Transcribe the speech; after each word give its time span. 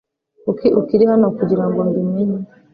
Kuki 0.43 0.67
ukiri 0.79 1.03
hano 1.11 1.27
kugirango 1.37 1.79
mbi 1.89 2.01
menye 2.11 2.41